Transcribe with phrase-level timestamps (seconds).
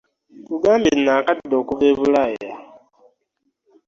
[0.43, 2.51] Nkugambye nnaakadda okuva e Bulaaya.